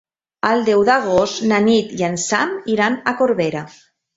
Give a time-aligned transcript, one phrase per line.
[0.51, 3.67] El deu d'agost na Nit i en Sam iran a Corbera.